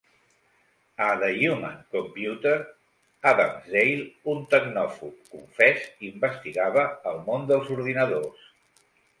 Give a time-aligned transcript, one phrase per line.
[1.07, 2.55] A "The Human Computer",
[3.33, 4.01] Adamsdale,
[4.33, 8.51] un tecnòfob confés, investigava el món dels ordinadors.